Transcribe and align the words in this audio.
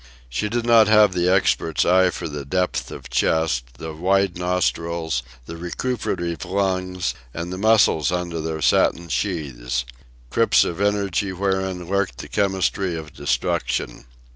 She 0.29 0.49
did 0.49 0.65
not 0.65 0.87
have 0.87 1.13
the 1.13 1.29
expert's 1.29 1.85
eye 1.85 2.09
for 2.09 2.27
the 2.27 2.43
depth 2.43 2.89
of 2.89 3.11
chest, 3.11 3.77
the 3.77 3.93
wide 3.93 4.35
nostrils, 4.35 5.21
the 5.45 5.55
recuperative 5.57 6.43
lungs, 6.43 7.13
and 7.35 7.53
the 7.53 7.59
muscles 7.59 8.11
under 8.11 8.41
their 8.41 8.63
satin 8.63 9.09
sheaths 9.09 9.85
crypts 10.31 10.63
of 10.63 10.81
energy 10.81 11.31
wherein 11.33 11.87
lurked 11.87 12.17
the 12.17 12.27
chemistry 12.29 12.95
of 12.95 13.13
destruction. 13.13 14.05